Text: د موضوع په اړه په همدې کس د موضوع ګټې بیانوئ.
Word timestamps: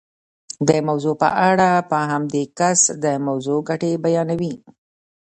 د 0.67 0.69
موضوع 0.87 1.15
په 1.23 1.29
اړه 1.49 1.69
په 1.89 1.97
همدې 2.11 2.43
کس 2.59 2.79
د 3.03 3.05
موضوع 3.27 3.59
ګټې 3.69 3.91
بیانوئ. 4.03 4.53